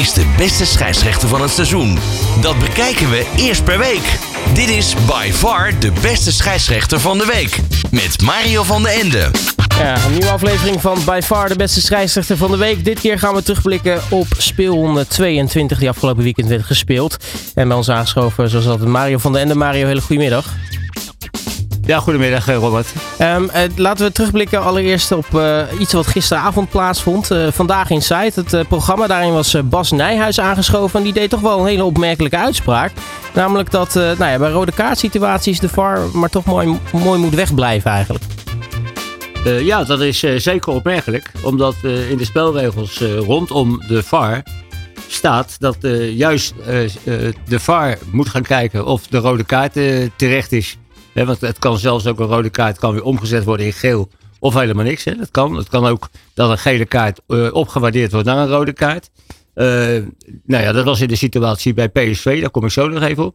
[0.00, 1.98] is de beste scheidsrechter van het seizoen?
[2.40, 4.18] Dat bekijken we eerst per week.
[4.54, 7.60] Dit is by far de beste scheidsrechter van de week.
[7.90, 9.30] Met Mario van den Ende.
[9.78, 12.84] Ja, een nieuwe aflevering van By Far de beste scheidsrechter van de week.
[12.84, 17.16] Dit keer gaan we terugblikken op speel 22 die afgelopen weekend werd gespeeld.
[17.54, 19.54] En bij ons aangeschoven zoals altijd Mario van den Ende.
[19.54, 20.44] Mario, hele goedemiddag.
[21.90, 22.92] Ja, goedemiddag eh, Robert.
[23.20, 27.30] Um, laten we terugblikken allereerst op uh, iets wat gisteravond plaatsvond.
[27.30, 29.06] Uh, vandaag in Site, het programma.
[29.06, 30.98] Daarin was Bas Nijhuis aangeschoven.
[30.98, 32.92] En die deed toch wel een hele opmerkelijke uitspraak.
[33.34, 37.90] Namelijk dat nou ja, bij rode kaartsituaties de VAR maar toch mooi, mooi moet wegblijven
[37.90, 38.24] eigenlijk.
[39.44, 41.32] ja, dat is zeker opmerkelijk.
[41.42, 44.42] Omdat in de spelregels rondom de VAR
[45.08, 45.76] staat dat
[46.14, 46.54] juist
[47.44, 49.72] de VAR moet gaan kijken of de rode kaart
[50.16, 50.76] terecht is
[51.12, 54.08] want het kan zelfs ook een rode kaart kan weer omgezet worden in geel.
[54.38, 55.04] Of helemaal niks.
[55.04, 55.56] Dat kan.
[55.56, 59.10] Het kan ook dat een gele kaart uh, opgewaardeerd wordt naar een rode kaart.
[59.54, 59.66] Uh,
[60.44, 62.40] nou ja, dat was in de situatie bij PSV.
[62.40, 63.34] Daar kom ik zo nog even op.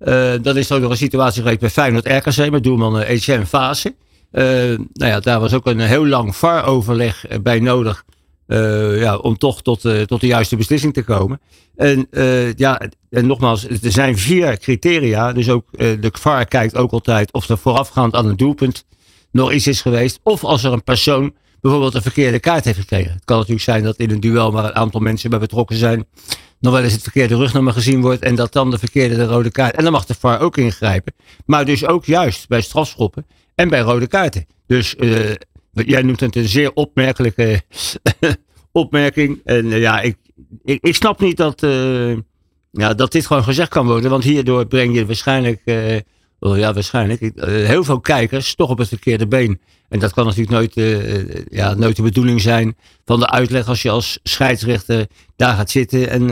[0.00, 3.94] Uh, dat is ook nog een situatie geweest bij Feyenoord RKC met doelman Etienne Fase.
[4.32, 8.04] nou ja, daar was ook een heel lang VAR-overleg bij nodig.
[8.52, 11.40] Uh, ja, om toch tot, uh, tot de juiste beslissing te komen.
[11.76, 15.32] En, uh, ja, en nogmaals, er zijn vier criteria.
[15.32, 18.84] Dus ook de VAR kijkt ook altijd of er voorafgaand aan een doelpunt
[19.30, 20.20] nog iets is geweest.
[20.22, 23.12] Of als er een persoon bijvoorbeeld een verkeerde kaart heeft gekregen.
[23.12, 26.06] Het kan natuurlijk zijn dat in een duel waar een aantal mensen bij betrokken zijn.
[26.60, 28.22] nog wel eens het verkeerde rugnummer gezien wordt.
[28.22, 29.76] En dat dan de verkeerde de rode kaart.
[29.76, 31.14] En dan mag de VAR ook ingrijpen.
[31.46, 34.46] Maar dus ook juist bij strafschoppen en bij rode kaarten.
[34.66, 34.96] Dus
[35.72, 37.62] Jij noemt het een zeer opmerkelijke
[38.72, 39.40] opmerking.
[39.44, 40.16] En eh, ja, ik,
[40.62, 42.16] ik, snap niet dat, uh,
[42.70, 44.10] ja, dat dit gewoon gezegd kan worden.
[44.10, 45.96] Want hierdoor breng je waarschijnlijk, uh,
[46.38, 49.60] oh ja, waarschijnlijk heel veel kijkers toch op het verkeerde been.
[49.88, 50.74] En dat kan natuurlijk nooit,
[51.50, 56.08] ja, nooit de bedoeling zijn van de uitleg als je als scheidsrechter daar gaat zitten.
[56.08, 56.30] En,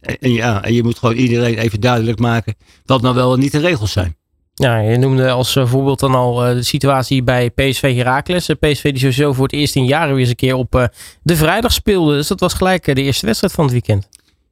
[0.00, 3.52] en, ja, en je moet gewoon iedereen even duidelijk maken wat nou wel en niet
[3.52, 4.16] de regels zijn.
[4.54, 8.46] Ja, je noemde als eh, voorbeeld dan al uh, de situatie bij PSV Heracles.
[8.46, 10.90] PSV die sowieso voor het eerst in jaren weer eens een keer op
[11.22, 12.14] de vrijdag speelde.
[12.14, 14.08] Dus dat was gelijk de eerste wedstrijd van het weekend.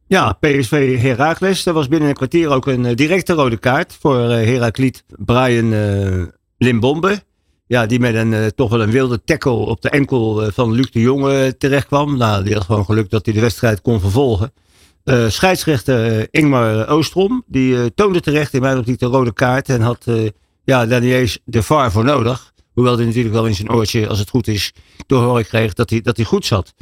[0.07, 1.67] Ja, PSV Heracles.
[1.67, 5.75] Er was binnen een kwartier ook een directe rode kaart voor Herakliet Brian
[6.59, 7.23] Limbombe.
[7.67, 11.01] Ja, die met een toch wel een wilde tackle op de enkel van Luc de
[11.01, 12.17] Jonge terecht kwam.
[12.17, 14.53] Nou, die had gewoon geluk dat hij de wedstrijd kon vervolgen.
[15.05, 19.69] Uh, scheidsrechter uh, Ingmar Oostrom, die uh, toonde terecht in mijn optiek de rode kaart
[19.69, 20.07] en had
[20.65, 21.01] ja, daar
[21.45, 22.53] de VAR voor nodig.
[22.73, 24.73] Hoewel hij natuurlijk wel in zijn oortje, als het goed is,
[25.07, 26.75] te horen kreeg dat hij, dat hij goed zat.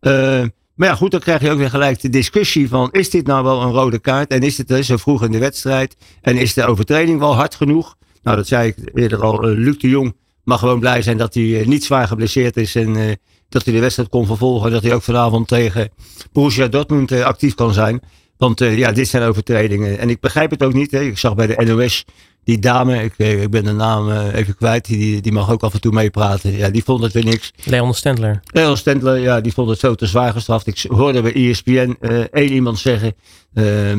[0.00, 3.44] maar ja, goed, dan krijg je ook weer gelijk de discussie van, is dit nou
[3.44, 4.30] wel een rode kaart?
[4.30, 5.96] En is het zo vroeg in de wedstrijd?
[6.20, 7.96] En is de overtreding wel hard genoeg?
[8.22, 11.64] Nou, dat zei ik eerder al, Luc de Jong mag gewoon blij zijn dat hij
[11.66, 13.18] niet zwaar geblesseerd is en
[13.52, 14.70] dat hij de wedstrijd kon vervolgen.
[14.70, 15.90] Dat hij ook vanavond tegen
[16.32, 18.00] Borussia Dortmund uh, actief kan zijn.
[18.36, 19.98] Want uh, ja, dit zijn overtredingen.
[19.98, 20.90] En ik begrijp het ook niet.
[20.90, 21.00] Hè.
[21.00, 22.04] Ik zag bij de NOS
[22.44, 25.74] die dame, ik, eh, ik ben de naam even kwijt, die, die mag ook af
[25.74, 26.56] en toe meepraten.
[26.56, 27.52] Ja, die vond het weer niks.
[27.64, 28.40] Leon Stendler.
[28.44, 30.66] Leon Stendler, ja, die vond het zo te zwaar gestraft.
[30.66, 31.96] Ik hoorde bij ESPN
[32.30, 33.14] één iemand zeggen,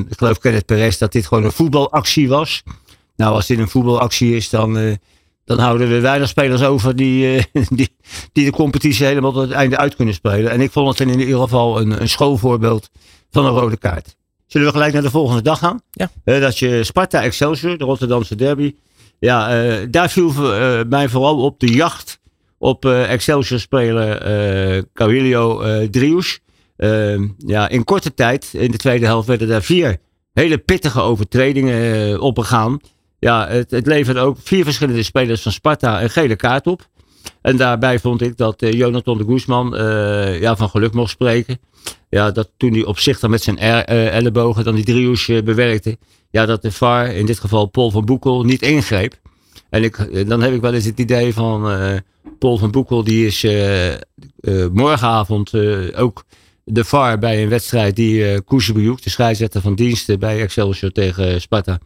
[0.10, 2.64] ik geloof Kenneth Perez, dat dit gewoon een voetbalactie was.
[3.16, 4.98] Nou, als dit een voetbalactie is, dan
[5.46, 7.96] dan houden we weinig spelers over die, uh, die,
[8.32, 10.52] die de competitie helemaal tot het einde uit kunnen spelen.
[10.52, 12.90] En ik vond het in ieder geval een, een schoolvoorbeeld
[13.32, 14.16] van een rode kaart.
[14.48, 15.82] Zullen we gelijk naar de volgende dag gaan?
[15.92, 16.12] Ja.
[16.26, 18.76] Uh, dat je Sparta Excelsior, de Rotterdamse derby.
[19.20, 20.32] Ja, uh, daar viel
[20.90, 22.20] mij vooral op de jacht
[22.58, 24.28] op Excelsior-speler
[24.76, 26.40] uh, Carilio Drius.
[27.38, 29.98] ja, in korte tijd, in de tweede helft, werden daar vier
[30.34, 32.80] hele pittige overtredingen opgegaan.
[33.24, 36.88] Ja, het, het leverde ook vier verschillende spelers van Sparta een gele kaart op.
[37.42, 41.60] En daarbij vond ik dat uh, Jonathan de Guzman uh, ja, van geluk mocht spreken.
[42.10, 45.98] Ja, dat toen hij op zich dan met zijn uh, ellebogen dan die driehoes bewerkte.
[46.30, 49.16] Ja, dat de VAR, in dit geval Paul van Boekel, niet ingreep.
[49.70, 51.62] En ik, dan heb ik wel eens het idee van
[52.40, 53.46] Paul van Boekel, die is
[54.72, 55.52] morgenavond
[55.96, 56.24] ook
[56.64, 61.80] de VAR bij een wedstrijd die uh, de scheidsrechter van diensten bij Excelsior tegen Sparta.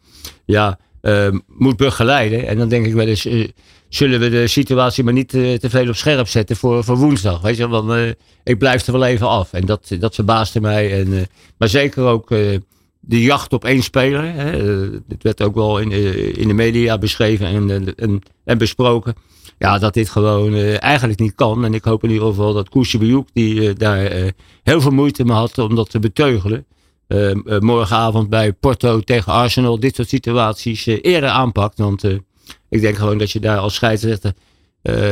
[0.45, 0.79] Ja,
[1.47, 2.47] moet begeleiden.
[2.47, 3.47] En dan denk ik wel eens, uh,
[3.89, 7.41] zullen we de situatie maar niet uh, te veel op scherp zetten voor, voor woensdag.
[7.41, 9.53] Weet je, want ik blijf er wel even af.
[9.53, 10.99] En dat, dat verbaasde mij.
[10.99, 11.27] En,
[11.57, 12.29] maar zeker ook
[12.99, 14.33] de jacht op één speler.
[14.33, 14.89] Hè.
[15.07, 15.91] dit werd ook wel in,
[16.35, 19.15] in de media beschreven en, en, en besproken.
[19.57, 21.65] Ja, dat dit gewoon eigenlijk niet kan.
[21.65, 24.33] En ik hoop in ieder geval dat Koesje Bejoek, die daar
[24.63, 26.65] heel veel moeite mee had om dat te beteugelen
[27.59, 31.77] morgenavond bij Porto tegen Arsenal dit soort situaties uh, eerder aanpakt.
[31.77, 32.03] Want
[32.69, 34.33] ik denk gewoon dat je daar als scheidsrechter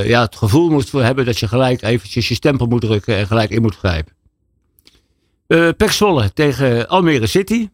[0.04, 3.28] ja, het gevoel moet voor hebben dat je gelijk eventjes je stempel moet drukken en
[3.28, 4.14] gelijk in moet grijpen.
[5.48, 7.70] Uh, Zwolle tegen Almere City.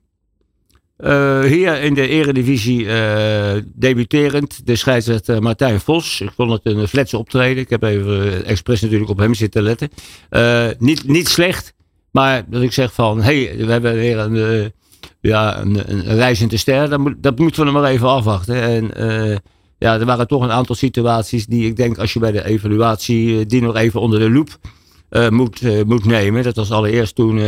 [1.48, 6.22] Hier in de eredivisie uh, debuterend de scheidsrechter Martijn Vos.
[6.22, 7.64] Ik vond het een fletse optreden.
[7.64, 9.90] Ik heb even expres natuurlijk op hem zitten letten.
[10.80, 11.74] niet, niet slecht,
[12.12, 13.22] maar dat ik zeg van...
[13.22, 14.72] hé, hey, we hebben weer een,
[15.22, 16.90] ja, een, reizende ster.
[16.90, 18.62] Dat, moet, dat moeten we nog maar even afwachten.
[18.62, 18.92] En
[19.78, 21.98] ja, er waren toch een aantal situaties die ik denk...
[21.98, 24.50] als je bij de evaluatie die nog even onder de loep
[25.30, 26.44] moet, moet nemen.
[26.44, 27.40] Dat was allereerst toen...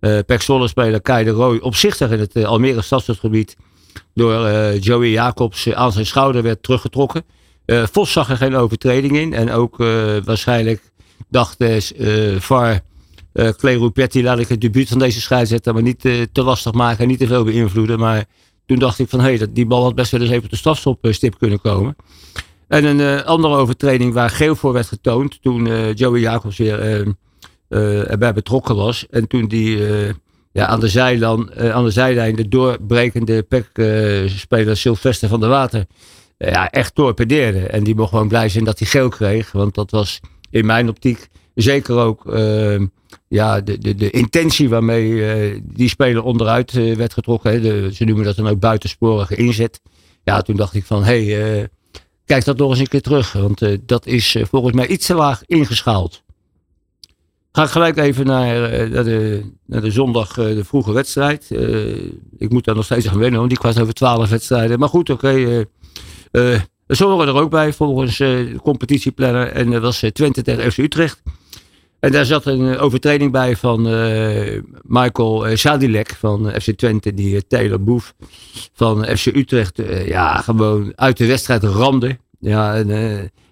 [0.00, 3.56] Uh, Pek speler Kai de Roy opzichtig in het uh, Almere stadsgebied
[4.14, 7.24] door uh, Joey Jacobs aan zijn schouder werd teruggetrokken.
[7.66, 9.76] Vos zag er geen overtreding in en ook
[10.24, 10.90] waarschijnlijk
[11.28, 12.80] dacht uh, VAR
[13.36, 16.00] uh, Clay Petty laat ik het debuut van deze scheidsrechter maar niet
[16.32, 17.98] te lastig maken en niet te veel beïnvloeden.
[17.98, 18.24] Maar
[18.66, 20.56] toen dacht ik van hé, hey, die bal had best wel eens even op de
[20.56, 21.96] strafstopstip kunnen komen.
[22.68, 27.14] En een andere overtreding waar geel voor werd getoond toen Joey Jacobs weer
[28.08, 29.06] erbij betrokken was.
[29.10, 29.78] En toen die
[30.52, 35.86] ja, aan, de zijlijn, aan de zijlijn de doorbrekende PEC-speler Sylvester van der Water
[36.38, 37.58] ja, echt torpedeerde.
[37.58, 39.52] En die mocht gewoon blij zijn dat hij geel kreeg.
[39.52, 41.28] Want dat was in mijn optiek
[41.62, 42.86] zeker ook ehm,
[43.28, 47.50] ja, de, de, de intentie waarmee die speler onderuit werd getrokken.
[47.50, 47.60] Hè.
[47.60, 49.80] De, ze noemen dat dan ook buitensporige inzet.
[50.24, 51.68] Ja, toen dacht ik van hé, hey,
[52.24, 53.32] kijk dat nog eens een keer terug.
[53.32, 56.24] Want dat is volgens mij iets te laag ingeschaald.
[57.56, 61.50] Ga ik gelijk even naar, eh, de, naar de zondag, eh, de vroege wedstrijd.
[62.38, 64.78] Ik moet daar nog steeds aan wennen, want die kwart over twaalf wedstrijden.
[64.78, 65.26] Maar goed, oké.
[65.26, 65.66] Okay,
[66.86, 69.48] we er ook bij volgens de competitieplanner.
[69.48, 71.22] En dat was Twente tegen FC Utrecht.
[72.00, 73.82] En daar zat een overtreding bij van
[74.82, 77.14] Michael Sadilek van FC Twente.
[77.14, 78.14] Die Taylor Boef
[78.72, 82.18] van FC Utrecht ja, gewoon uit de wedstrijd ramde.
[82.38, 82.88] Ja, en,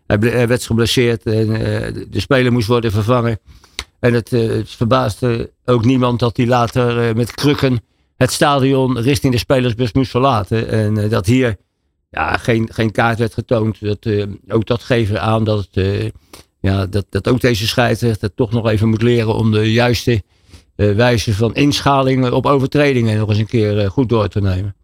[0.07, 1.47] hij, werd geblesseerd en
[2.11, 3.39] de speler moest worden vervangen.
[4.01, 7.81] En het, het verbaasde ook niemand dat hij later met krukken
[8.17, 10.69] het stadion richting de spelersbus moest verlaten.
[10.69, 11.57] En dat hier
[12.11, 13.81] ja, geen, geen kaart werd getoond.
[13.81, 14.07] Dat,
[14.49, 16.13] ook dat geeft aan dat, het,
[16.65, 20.23] ja, dat, dat ook deze scheidsrechter toch nog even moet leren om de juiste
[20.75, 24.75] wijze van inschaling op overtredingen nog eens een keer goed door te nemen.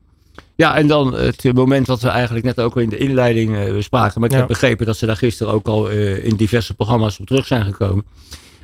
[0.56, 4.21] Ja, en dan het moment wat we eigenlijk net ook in de inleiding bespraken.
[4.21, 7.47] Maar ik heb begrepen dat ze daar gisteren ook al in diverse programma's op terug
[7.47, 8.05] zijn gekomen.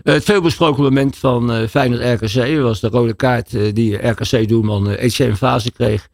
[0.03, 6.09] Eh, het veelbesproken moment van Feyenoord-RKC was de rode kaart die RKC-doelman Etienne Fase kreeg.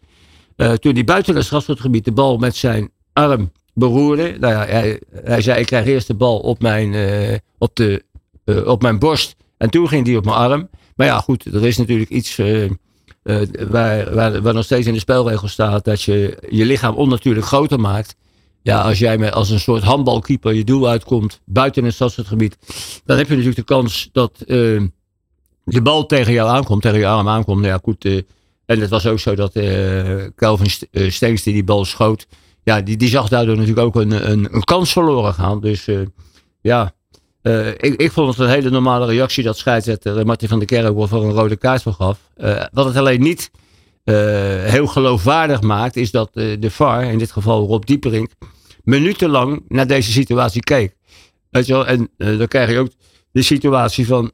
[0.56, 4.36] toen hij buiten het strafschopgebied de bal met zijn arm beroerde.
[4.40, 6.94] Nou ja, hij, hij zei ik krijg eerst de bal op mijn,
[7.58, 8.04] op de,
[8.64, 10.68] op mijn borst en toen ging die op mijn arm.
[10.96, 12.36] Maar ja goed, er is natuurlijk iets
[13.68, 17.80] waar, waar, waar nog steeds in de spelregel staat dat je je lichaam onnatuurlijk groter
[17.80, 18.16] maakt.
[18.62, 22.56] Ja, als jij met, als een soort handbalkeeper je doel uitkomt buiten het stadsgebied,
[23.04, 24.82] dan heb je natuurlijk de kans dat uh,
[25.64, 27.60] de bal tegen jou aankomt, tegen je arm aankomt.
[27.60, 28.04] Nou ja, goed.
[28.04, 28.20] Uh,
[28.66, 30.70] en het was ook zo dat uh, Kelvin
[31.10, 32.26] Stengs die die bal schoot,
[32.62, 35.60] ja, die, die zag daardoor natuurlijk ook een, een, kans verloren gaan.
[35.60, 35.88] Dus
[36.60, 36.92] ja,
[37.76, 41.24] ik, ik vond het een hele normale reactie dat scheidsrechter Martin van der Kerkhoff voor
[41.24, 42.18] een rode kaart voor gaf.
[42.72, 43.50] wat het alleen niet
[44.64, 48.30] heel geloofwaardig maakt, is dat de VAR, in dit geval Rob Dieperink,
[48.84, 50.96] minutenlang naar deze situatie keek.
[51.50, 51.86] Wel?
[51.86, 52.90] En dan krijg je ook
[53.32, 54.32] de situatie van.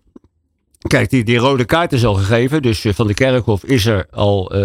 [0.78, 2.62] Kijk, die, die rode kaart is al gegeven.
[2.62, 4.56] Dus Van de Kerkhof is er al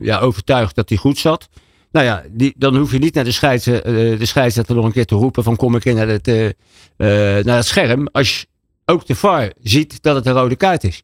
[0.00, 1.48] ja, overtuigd dat hij goed zat.
[1.92, 2.24] Nou ja,
[2.56, 5.56] dan hoef je niet naar de, scheids, de scheidsrechter nog een keer te roepen van
[5.56, 6.26] kom ik in naar het,
[7.46, 8.08] naar het scherm.
[8.12, 8.46] Als
[8.84, 11.02] ook de VAR ziet dat het een rode kaart is.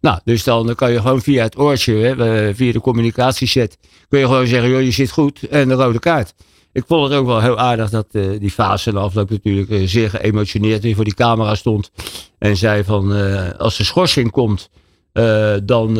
[0.00, 4.46] Nou, dus dan kan je gewoon via het oortje, via de communicatiechat, kun je gewoon
[4.46, 6.34] zeggen, joh, je zit goed en de rode kaart
[6.72, 9.86] ik vond het ook wel heel aardig dat uh, die fase de afloop natuurlijk uh,
[9.86, 11.90] zeer geëmotioneerd weer voor die camera stond.
[12.38, 14.70] En zei van uh, als de schorsing komt,
[15.64, 15.94] dan,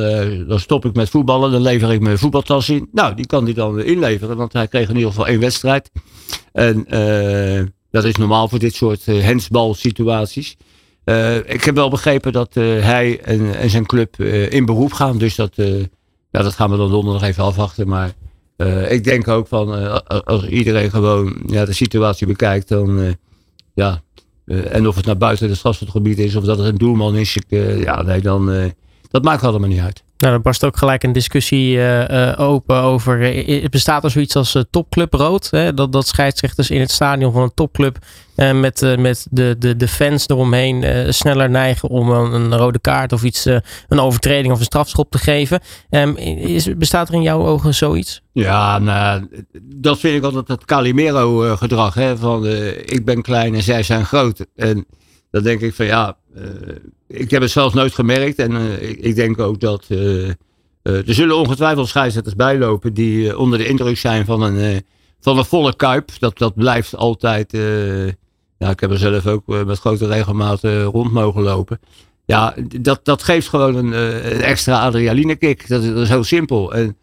[0.49, 1.51] dan stop ik met voetballen.
[1.53, 2.89] Dan lever ik mijn voetbaltas in.
[2.93, 5.91] Nou, die kan hij dan inleveren, want hij kreeg in ieder geval één wedstrijd.
[6.53, 6.87] En
[7.91, 10.57] dat is normaal voor dit soort hensbal situaties.
[11.45, 15.19] ik heb wel begrepen dat hij en, zijn club in beroep gaan.
[15.19, 15.53] Dus dat,
[16.31, 17.89] ja, dat gaan we dan donderdag even afwachten.
[17.89, 18.13] Maar
[18.89, 23.17] ik denk ook van als iedereen gewoon ja, de situatie bekijkt, dan
[23.75, 24.03] ja.
[24.47, 27.79] en of het naar buiten het strafschopgebied is of dat het een doelman is, ik,
[27.85, 28.73] ja, nee, dan
[29.13, 30.03] dat maakt allemaal niet uit.
[30.17, 33.47] Nou, dan barst ook gelijk een discussie uh, uh, open over.
[33.49, 35.51] Uh, bestaat er zoiets als topclub rood?
[35.51, 35.75] Hè?
[35.75, 37.99] Dat, dat scheidsrechters in het stadion van een topclub.
[38.37, 43.23] met, met de, de, de fans eromheen sneller neigen om een, een, rode kaart of
[43.23, 43.45] iets.
[43.45, 45.61] een overtreding of een strafschop te geven.
[45.91, 48.23] Um, is, bestaat er in jouw ogen zoiets?
[48.33, 49.29] Ja, nou,
[49.63, 51.97] dat vind ik altijd het Calimero-gedrag.
[52.15, 52.47] Van
[52.85, 54.47] ik ben klein en zij zijn groot.
[54.57, 54.87] En
[55.33, 56.17] dan denk ik van ja,
[57.09, 58.39] ik heb het zelf nooit gemerkt.
[58.39, 59.87] En ik, ik, denk ook dat
[60.83, 64.83] er zullen ongetwijfeld scheidsrechters bijlopen die onder de indruk zijn van een,
[65.21, 66.11] van een volle kuip.
[66.19, 67.53] Dat, dat blijft altijd
[68.63, 71.81] ja, ik heb er zelf ook met grote regelmaat rond mogen lopen.
[72.25, 73.93] Ja, dat, dat geeft gewoon een,
[74.33, 75.69] een extra adrenaline kick.
[75.69, 76.75] Dat, is heel simpel.
[76.75, 76.97] En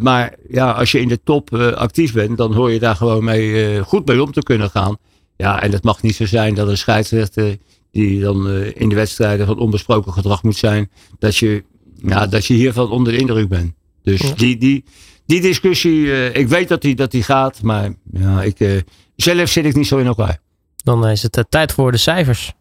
[0.00, 3.80] maar ja, als je in de top actief bent, dan hoor je daar gewoon mee,
[3.82, 4.96] goed mee om te kunnen gaan.
[5.38, 7.56] Ja, en het mag niet zo zijn dat een scheidsrechter
[7.90, 11.64] die dan in de wedstrijden van onbesproken gedrag moet zijn, dat je,
[12.02, 13.72] ja, dat je hiervan onder de indruk bent.
[14.02, 14.32] Dus ja.
[14.34, 14.84] die, die,
[15.26, 18.84] die discussie, ik weet dat die, dat die gaat, maar ja, ik,
[19.16, 20.38] zelf zit ik niet zo in elkaar.
[20.76, 22.52] Dan is het tijd voor de cijfers.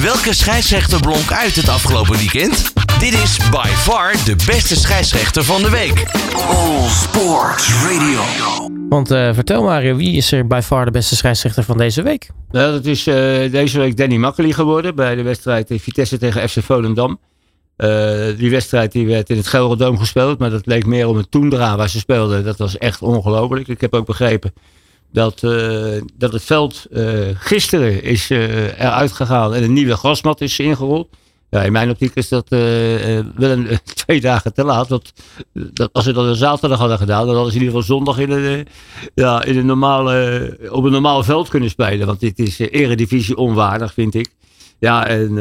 [0.00, 2.72] Welke scheidsrechter blonk uit het afgelopen weekend?
[2.98, 6.04] Dit is by far de beste scheidsrechter van de week.
[6.48, 8.65] All Sports Radio.
[8.88, 12.30] Want uh, vertel Mario, wie is er by far de beste scheidsrechter van deze week?
[12.50, 13.14] Nou, dat is uh,
[13.50, 17.20] deze week Danny Makkely geworden bij de wedstrijd Vitesse tegen FC Volendam.
[18.36, 21.76] Die wedstrijd die werd in het Gelderdoom gespeeld, maar dat leek meer om een toendra
[21.76, 22.44] waar ze speelden.
[22.44, 23.68] Dat was echt ongelooflijk.
[23.68, 24.52] Ik heb ook begrepen
[25.12, 25.40] dat,
[26.14, 26.86] dat het veld
[27.34, 31.08] gisteren is eruit gegaan en een nieuwe grasmat is ingerold.
[31.50, 33.68] Ja, in mijn optiek is dat wel een,
[34.04, 34.88] twee dagen te laat.
[34.88, 35.12] Want
[35.52, 38.18] dat, als ze dat een zaterdag hadden gedaan, dan hadden ze in ieder geval zondag
[38.18, 38.66] in een,
[39.14, 42.06] ja, in een normale, op een normaal veld kunnen spelen.
[42.06, 44.34] Want dit is eredivisie onwaardig, vind ik.
[44.78, 45.32] Ja, en,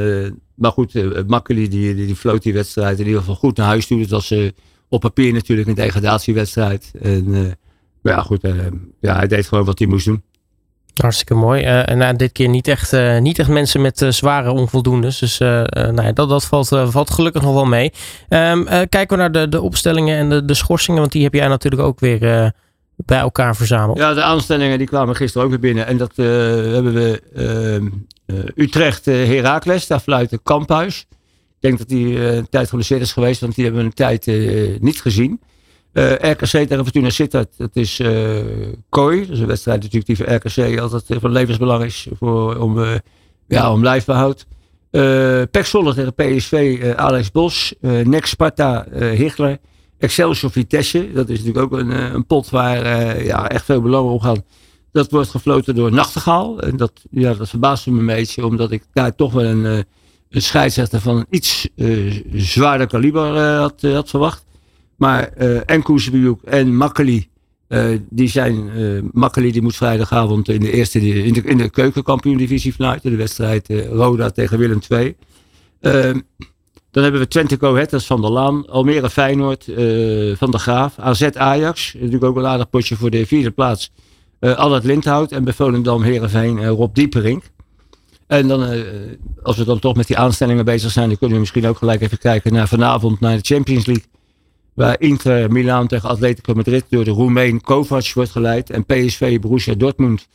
[0.55, 3.67] maar goed, uh, Makkeli die, die, die floot die wedstrijd in ieder geval goed naar
[3.67, 3.99] huis toe.
[3.99, 4.33] Het was
[4.89, 6.91] op papier natuurlijk een degradatiewedstrijd.
[7.01, 7.55] En
[8.11, 8.43] ja, goed.
[8.43, 8.65] Uh,
[8.99, 10.23] ja, hij deed gewoon wat hij moest doen.
[11.01, 11.61] Hartstikke mooi.
[11.61, 15.19] Uh, en uh, dit keer niet echt, uh, niet echt mensen met zware onvoldoendes.
[15.19, 17.91] Dus nou ja, dat, dat valt, valt gelukkig nog wel mee.
[18.29, 20.99] Um, kijken we naar de, de opstellingen en de, de schorsingen.
[20.99, 22.53] Want die heb jij natuurlijk ook weer
[22.95, 23.97] bij elkaar verzameld.
[23.97, 25.87] Ja, de aanstellingen die kwamen gisteren ook weer binnen.
[25.87, 27.87] En dat hebben we ehm,
[28.55, 29.87] Utrecht Heracles.
[29.87, 31.05] Daar fluit Kamphuis.
[31.09, 33.41] Ik denk dat hij een tijd geblesseerd is geweest.
[33.41, 34.25] Want die hebben we een tijd
[34.81, 35.41] niet gezien.
[35.95, 38.39] Uh, eh, RKC tegen Fortuna Sittard, dat is uh,
[38.89, 39.21] kooi.
[39.21, 42.95] Dat is een wedstrijd natuurlijk die voor RKC altijd van levensbelang is voor, om, uh,
[43.47, 44.45] ja, om lijfbehoud.
[44.91, 45.01] Uh,
[45.51, 47.73] Pek tegen PSV, Alex Bos.
[47.81, 49.57] Nex Sparta, Hichler.
[49.97, 54.19] Excelsior Vitesse, dat is natuurlijk ook een, een pot waar ja, echt veel belang om
[54.19, 54.43] gaat.
[54.91, 56.59] Dat wordt gefloten door Nachtegaal.
[56.61, 59.63] En dat, ja, dat verbaasde me een beetje, omdat ik daar toch wel een,
[60.29, 61.67] een scheidsrechter van een iets
[62.33, 64.44] zwaarder kaliber had verwacht.
[64.95, 65.83] Maar uh, en
[66.43, 67.27] en Makkeli,
[67.69, 71.69] uh, die zijn, uh, Makkeli die moet vrijdagavond in de eerste, in de, in de
[71.69, 73.11] keukenkampioen-divisie fluiten.
[73.11, 75.15] De wedstrijd Roda tegen Willem II.
[75.79, 76.19] Ehm,
[76.91, 78.67] dan hebben we Twente Ahead, van der Laan.
[78.69, 79.63] Almere Feyenoord,
[80.37, 80.99] Van der Graaf.
[80.99, 83.91] AZ Ajax, natuurlijk ook een aardig potje voor de vierde plaats.
[84.39, 87.43] Uh, Allard Lindhout en bij Volendam Heerenveen Rob Dieperink.
[88.27, 88.83] En dan,
[89.43, 92.01] als we dan toch met die aanstellingen bezig zijn, dan kunnen we misschien ook gelijk
[92.01, 94.05] even kijken naar vanavond naar de Champions League.
[94.75, 98.69] Waar Inter Milan tegen Atletico Madrid door de Roemeen Kovac wordt geleid.
[98.69, 100.27] En PSV Borussia Dortmund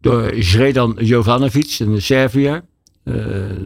[0.00, 2.64] door Zredan Jovanovic, een Serviër.
[3.04, 3.16] Uh,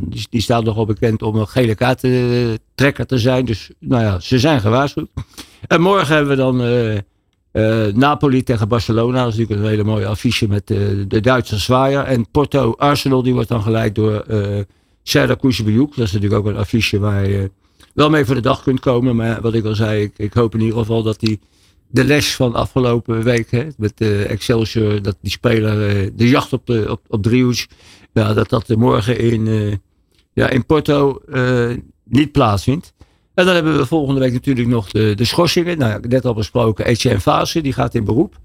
[0.01, 3.45] die, die staat nogal bekend om een gele kaarttrekker te zijn.
[3.45, 5.09] Dus nou ja, ze zijn gewaarschuwd.
[5.67, 6.63] En morgen hebben we dan
[7.53, 9.23] uh, Napoli tegen Barcelona.
[9.25, 12.05] Dat is natuurlijk een hele mooie affiche met de Duitse zwaaier.
[12.05, 14.59] En Porto Arsenal, die wordt dan geleid door uh,
[15.03, 15.53] Serdar Dat
[15.97, 17.27] is natuurlijk ook een affiche waar
[17.99, 19.17] wel mee voor de dag kunt komen.
[19.17, 21.41] Maar wat ik al zei, ik, ik hoop in ieder geval dat die
[21.89, 26.53] de les van afgelopen week hè, met uh, Excelsior, dat die speler uh, de jacht
[26.53, 27.67] op, de, op, op Driehoes,
[28.13, 29.75] ja, dat dat morgen in, uh,
[30.33, 31.21] ja, in Porto
[32.05, 32.95] niet plaatsvindt.
[33.35, 35.79] En dan hebben we volgende week natuurlijk nog de, de schorsingen.
[35.79, 38.39] Nou, net al besproken, Etienne Fase, die gaat in beroep.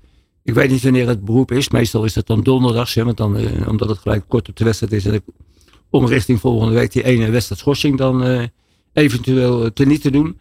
[0.44, 1.70] Ik weet niet wanneer het beroep is.
[1.70, 5.06] Meestal is dat dan donderdags, hè, dan, omdat het gelijk kort op de wedstrijd is.
[5.06, 5.24] En
[5.90, 8.50] om richting volgende week die ene wedstrijd schorsing dan
[8.94, 10.40] eventueel te te doen.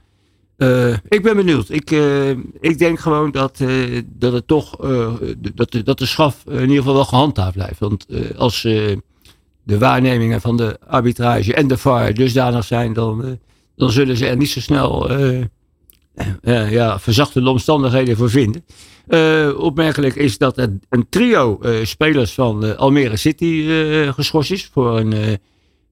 [0.56, 1.70] Uh, ik ben benieuwd.
[1.70, 2.30] Ik, uh,
[2.60, 3.58] ik denk gewoon dat,
[4.04, 4.76] dat het toch
[5.54, 7.78] dat, dat de schaf in ieder geval wel gehandhaafd blijft.
[7.78, 8.06] Want
[8.36, 8.62] als
[9.62, 13.38] de waarnemingen van de arbitrage en de VAR dusdanig zijn, dan,
[13.76, 15.12] dan zullen ze er niet zo snel
[16.42, 18.64] ja, verzachte omstandigheden voor vinden.
[19.56, 23.66] opmerkelijk is dat een trio spelers van Almere City
[24.12, 25.38] geschorst is voor een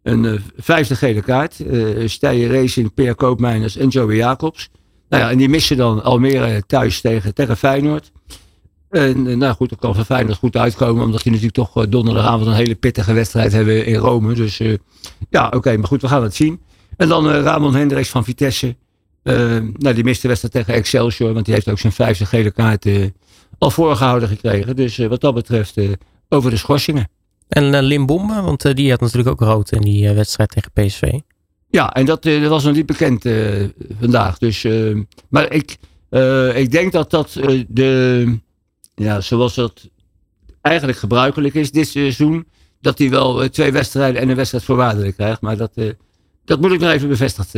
[0.03, 1.59] een uh, vijfde gele kaart.
[1.59, 4.71] Uh, Racing, Peer Koopmeiners en Joey Jacobs.
[5.09, 8.11] Nou ja, en die missen dan Almere thuis tegen, tegen Feyenoord.
[8.91, 11.05] En uh, nou goed, dat kan van Feyenoord goed uitkomen.
[11.05, 14.35] Omdat die natuurlijk toch donderdagavond een hele pittige wedstrijd hebben in Rome.
[14.35, 14.61] Dus
[15.31, 15.77] ja, oké.
[15.77, 16.61] maar goed, we gaan het zien.
[16.97, 18.77] En dan Ramon Hendricks van Vitesse.
[19.23, 21.33] nou, die miste wedstrijd tegen Excelsior.
[21.33, 22.87] Want die heeft ook zijn vijfde gele kaart
[23.59, 24.77] al voorgehouden gekregen.
[24.77, 25.77] Dus wat dat betreft
[26.29, 27.09] over de schorsingen.
[27.51, 31.13] En uh, Lim Bombe, want die had natuurlijk ook rood in die wedstrijd tegen PSV.
[31.71, 33.25] Ja, en dat, dat was nog niet bekend
[34.01, 34.39] vandaag.
[34.39, 34.67] Dus,
[35.29, 35.77] maar ik,
[36.55, 37.39] ik denk dat dat
[37.69, 38.39] de,
[38.95, 39.89] ja, zoals dat
[40.61, 42.47] eigenlijk gebruikelijk is dit seizoen,
[42.81, 45.41] dat hij wel twee wedstrijden en een wedstrijd voorwaardelijk krijgt.
[45.41, 45.73] Maar dat,
[46.45, 47.51] dat moet ik nog even bevestigd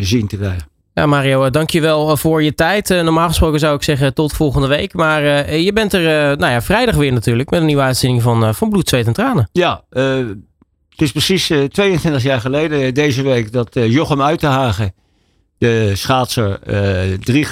[0.00, 0.68] zien te krijgen.
[0.94, 2.88] Ja, Mario, dankjewel voor je tijd.
[2.88, 4.92] normaal gesproken zou ik zeggen tot volgende week.
[4.92, 8.70] Maar je bent er nou ja, vrijdag weer natuurlijk met een nieuwe uitzending van, van
[8.70, 9.48] Bloed, en Tranen.
[9.52, 9.84] Ja,
[10.88, 14.94] het is precies 22 jaar geleden deze week dat Jochem Uitenhagen,
[15.58, 16.58] de schaatser,
[17.20, 17.46] drie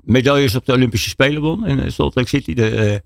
[0.00, 2.54] medailles op de Olympische Spelen won in Salt Lake City.
[2.54, 3.02] De,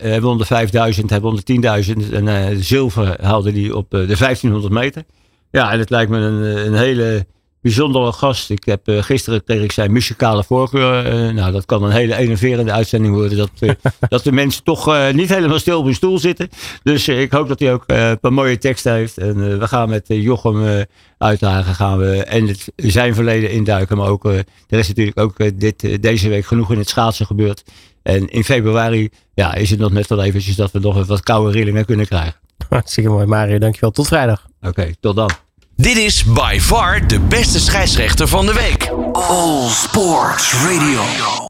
[0.00, 4.72] hij won de 5000, hij won de 10.000 en zilver haalde hij op de 1500
[4.72, 5.04] meter.
[5.50, 7.26] Ja, en het lijkt me een, een hele
[7.64, 8.50] bijzondere gast.
[8.50, 11.26] Ik heb uh, gisteren tegen ik zei muzikale voorkeur.
[11.26, 13.38] Uh, nou, dat kan een hele enerverende uitzending worden.
[13.38, 13.70] Dat, uh,
[14.08, 16.48] dat de mensen toch niet helemaal stil op hun stoel zitten.
[16.82, 19.18] Dus ik hoop dat hij ook een paar mooie teksten heeft.
[19.18, 20.86] En we gaan met Jochem
[21.18, 21.74] uitdagen.
[21.74, 23.96] Gaan we en het, zijn verleden induiken.
[23.96, 27.62] Maar ook, er is natuurlijk ook dit, deze week genoeg in het schaatsen gebeurd.
[28.02, 31.52] En in februari ja, is het nog net wel eventjes dat we nog wat koude
[31.52, 32.34] rillingen kunnen krijgen.
[32.68, 33.90] Hartstikke mooi Mario, dankjewel.
[33.90, 34.46] Tot vrijdag.
[34.60, 35.43] Oké, tot dan.
[35.84, 38.90] Dit is by far de beste scheidsrechter van de week.
[39.12, 41.43] All Sports Radio.